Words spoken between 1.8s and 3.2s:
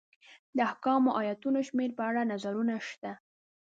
په اړه نظرونه شته.